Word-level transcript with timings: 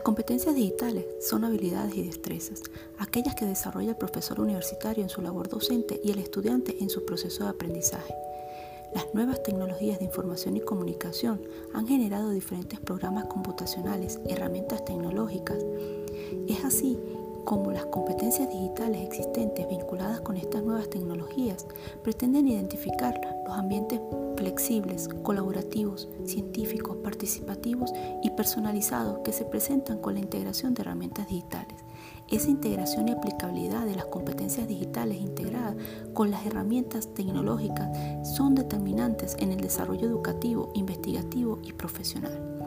competencias 0.00 0.54
digitales 0.54 1.06
son 1.20 1.44
habilidades 1.44 1.94
y 1.96 2.02
destrezas, 2.02 2.62
aquellas 2.98 3.34
que 3.34 3.46
desarrolla 3.46 3.90
el 3.90 3.96
profesor 3.96 4.40
universitario 4.40 5.02
en 5.02 5.08
su 5.08 5.22
labor 5.22 5.48
docente 5.48 6.00
y 6.02 6.10
el 6.10 6.18
estudiante 6.18 6.76
en 6.80 6.90
su 6.90 7.04
proceso 7.04 7.44
de 7.44 7.50
aprendizaje. 7.50 8.14
Las 8.94 9.12
nuevas 9.14 9.42
tecnologías 9.42 9.98
de 9.98 10.06
información 10.06 10.56
y 10.56 10.60
comunicación 10.60 11.42
han 11.74 11.86
generado 11.86 12.30
diferentes 12.30 12.80
programas 12.80 13.26
computacionales, 13.26 14.18
herramientas 14.26 14.84
tecnológicas. 14.84 15.58
Es 16.48 16.64
así 16.64 16.98
como 17.44 17.70
las 17.70 17.86
competencias 17.86 18.50
digitales 18.50 19.06
existentes 19.06 19.68
pretenden 22.02 22.48
identificar 22.48 23.20
los 23.46 23.56
ambientes 23.56 24.00
flexibles, 24.36 25.08
colaborativos, 25.22 26.08
científicos, 26.24 26.96
participativos 27.02 27.92
y 28.22 28.30
personalizados 28.30 29.20
que 29.24 29.32
se 29.32 29.44
presentan 29.44 29.98
con 29.98 30.14
la 30.14 30.20
integración 30.20 30.74
de 30.74 30.82
herramientas 30.82 31.28
digitales. 31.28 31.84
Esa 32.28 32.50
integración 32.50 33.08
y 33.08 33.12
aplicabilidad 33.12 33.86
de 33.86 33.96
las 33.96 34.04
competencias 34.06 34.68
digitales 34.68 35.18
integradas 35.18 35.76
con 36.12 36.30
las 36.30 36.44
herramientas 36.46 37.14
tecnológicas 37.14 37.88
son 38.36 38.54
determinantes 38.54 39.34
en 39.38 39.50
el 39.50 39.60
desarrollo 39.60 40.06
educativo, 40.06 40.70
investigativo 40.74 41.58
y 41.62 41.72
profesional 41.72 42.58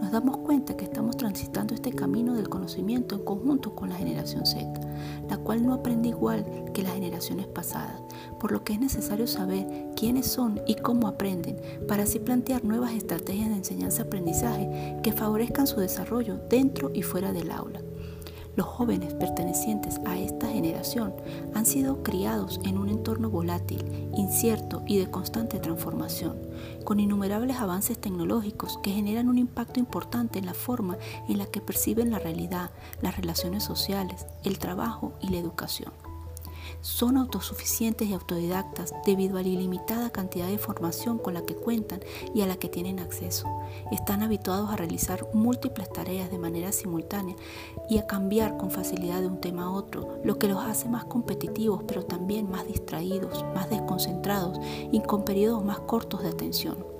nos 0.00 0.12
damos 0.12 0.38
cuenta 0.38 0.76
que 0.76 0.84
estamos 0.84 1.16
transitando 1.16 1.74
este 1.74 1.92
camino 1.92 2.34
del 2.34 2.48
conocimiento 2.48 3.14
en 3.14 3.24
conjunto 3.24 3.74
con 3.74 3.90
la 3.90 3.96
generación 3.96 4.46
Z, 4.46 4.80
la 5.28 5.38
cual 5.38 5.64
no 5.64 5.74
aprende 5.74 6.08
igual 6.08 6.44
que 6.72 6.82
las 6.82 6.94
generaciones 6.94 7.46
pasadas, 7.46 8.00
por 8.38 8.52
lo 8.52 8.64
que 8.64 8.74
es 8.74 8.80
necesario 8.80 9.26
saber 9.26 9.66
quiénes 9.96 10.26
son 10.26 10.60
y 10.66 10.74
cómo 10.76 11.08
aprenden, 11.08 11.56
para 11.88 12.02
así 12.02 12.18
plantear 12.18 12.64
nuevas 12.64 12.92
estrategias 12.92 13.48
de 13.48 13.56
enseñanza-aprendizaje 13.56 14.98
que 15.02 15.12
favorezcan 15.12 15.66
su 15.66 15.80
desarrollo 15.80 16.38
dentro 16.48 16.90
y 16.92 17.02
fuera 17.02 17.32
del 17.32 17.50
aula. 17.50 17.80
Los 18.56 18.66
jóvenes 18.66 19.14
pertenecientes 19.14 20.00
a 20.04 20.16
esta 20.16 20.48
generación 20.48 21.12
han 21.54 21.66
sido 21.66 22.02
criados 22.02 22.60
en 22.64 22.78
un 22.78 22.88
entorno 22.88 23.28
volátil, 23.28 24.08
incierto 24.16 24.82
y 24.86 24.98
de 24.98 25.10
constante 25.10 25.58
transformación, 25.58 26.38
con 26.84 27.00
innumerables 27.00 27.56
avances 27.56 27.98
tecnológicos 27.98 28.78
que 28.82 28.92
generan 28.92 29.28
un 29.28 29.38
impacto 29.38 29.80
importante 29.80 30.38
en 30.38 30.46
la 30.46 30.54
forma 30.54 30.98
en 31.28 31.38
la 31.38 31.46
que 31.46 31.60
perciben 31.60 32.10
la 32.10 32.20
realidad, 32.20 32.70
las 33.02 33.16
relaciones 33.16 33.64
sociales, 33.64 34.26
el 34.44 34.58
trabajo 34.58 35.14
y 35.20 35.30
la 35.30 35.38
educación 35.38 36.13
son 36.80 37.16
autosuficientes 37.16 38.08
y 38.08 38.12
autodidactas 38.12 38.92
debido 39.04 39.38
a 39.38 39.42
la 39.42 39.48
ilimitada 39.48 40.10
cantidad 40.10 40.46
de 40.46 40.52
información 40.52 41.18
con 41.18 41.34
la 41.34 41.44
que 41.44 41.54
cuentan 41.54 42.00
y 42.34 42.42
a 42.42 42.46
la 42.46 42.56
que 42.56 42.68
tienen 42.68 43.00
acceso. 43.00 43.48
Están 43.90 44.22
habituados 44.22 44.70
a 44.70 44.76
realizar 44.76 45.28
múltiples 45.32 45.92
tareas 45.92 46.30
de 46.30 46.38
manera 46.38 46.72
simultánea 46.72 47.36
y 47.88 47.98
a 47.98 48.06
cambiar 48.06 48.56
con 48.56 48.70
facilidad 48.70 49.20
de 49.20 49.26
un 49.26 49.40
tema 49.40 49.64
a 49.64 49.70
otro, 49.70 50.20
lo 50.24 50.38
que 50.38 50.48
los 50.48 50.62
hace 50.64 50.88
más 50.88 51.04
competitivos, 51.04 51.82
pero 51.86 52.04
también 52.04 52.50
más 52.50 52.66
distraídos, 52.66 53.44
más 53.54 53.70
desconcentrados 53.70 54.58
y 54.92 55.00
con 55.02 55.24
periodos 55.24 55.64
más 55.64 55.80
cortos 55.80 56.22
de 56.22 56.28
atención. 56.28 56.93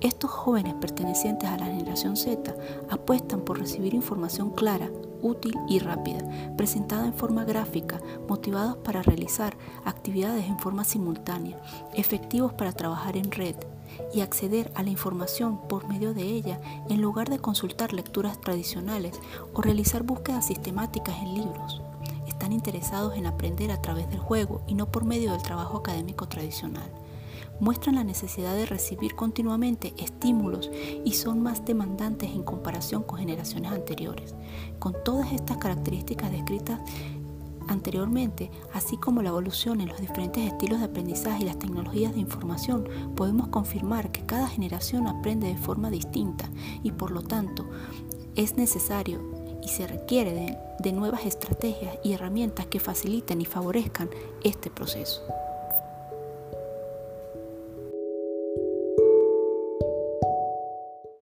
Estos 0.00 0.30
jóvenes 0.30 0.74
pertenecientes 0.74 1.48
a 1.48 1.56
la 1.56 1.66
generación 1.66 2.16
Z 2.16 2.54
apuestan 2.90 3.40
por 3.42 3.58
recibir 3.58 3.94
información 3.94 4.50
clara, 4.50 4.90
útil 5.22 5.54
y 5.68 5.78
rápida, 5.78 6.20
presentada 6.56 7.06
en 7.06 7.14
forma 7.14 7.44
gráfica, 7.44 8.00
motivados 8.28 8.76
para 8.78 9.02
realizar 9.02 9.56
actividades 9.84 10.46
en 10.46 10.58
forma 10.58 10.84
simultánea, 10.84 11.60
efectivos 11.94 12.52
para 12.52 12.72
trabajar 12.72 13.16
en 13.16 13.30
red 13.30 13.54
y 14.12 14.20
acceder 14.20 14.72
a 14.74 14.82
la 14.82 14.90
información 14.90 15.60
por 15.68 15.86
medio 15.86 16.14
de 16.14 16.22
ella 16.22 16.60
en 16.88 17.00
lugar 17.00 17.28
de 17.28 17.38
consultar 17.38 17.92
lecturas 17.92 18.40
tradicionales 18.40 19.20
o 19.52 19.62
realizar 19.62 20.02
búsquedas 20.02 20.46
sistemáticas 20.46 21.16
en 21.22 21.34
libros. 21.34 21.80
Están 22.26 22.52
interesados 22.52 23.16
en 23.16 23.26
aprender 23.26 23.70
a 23.70 23.80
través 23.80 24.08
del 24.10 24.18
juego 24.18 24.62
y 24.66 24.74
no 24.74 24.86
por 24.86 25.04
medio 25.04 25.32
del 25.32 25.42
trabajo 25.42 25.78
académico 25.78 26.26
tradicional 26.26 26.90
muestran 27.62 27.94
la 27.94 28.02
necesidad 28.02 28.56
de 28.56 28.66
recibir 28.66 29.14
continuamente 29.14 29.94
estímulos 29.96 30.68
y 31.04 31.12
son 31.12 31.40
más 31.44 31.64
demandantes 31.64 32.30
en 32.30 32.42
comparación 32.42 33.04
con 33.04 33.20
generaciones 33.20 33.70
anteriores. 33.70 34.34
Con 34.80 34.96
todas 35.04 35.32
estas 35.32 35.58
características 35.58 36.32
descritas 36.32 36.80
anteriormente, 37.68 38.50
así 38.74 38.96
como 38.96 39.22
la 39.22 39.28
evolución 39.28 39.80
en 39.80 39.90
los 39.90 40.00
diferentes 40.00 40.44
estilos 40.44 40.80
de 40.80 40.86
aprendizaje 40.86 41.44
y 41.44 41.46
las 41.46 41.60
tecnologías 41.60 42.14
de 42.14 42.18
información, 42.18 42.88
podemos 43.14 43.46
confirmar 43.46 44.10
que 44.10 44.26
cada 44.26 44.48
generación 44.48 45.06
aprende 45.06 45.46
de 45.46 45.56
forma 45.56 45.88
distinta 45.88 46.50
y 46.82 46.90
por 46.90 47.12
lo 47.12 47.22
tanto 47.22 47.70
es 48.34 48.56
necesario 48.56 49.20
y 49.62 49.68
se 49.68 49.86
requiere 49.86 50.32
de, 50.32 50.58
de 50.80 50.92
nuevas 50.92 51.26
estrategias 51.26 51.96
y 52.02 52.14
herramientas 52.14 52.66
que 52.66 52.80
faciliten 52.80 53.40
y 53.40 53.44
favorezcan 53.44 54.10
este 54.42 54.68
proceso. 54.68 55.22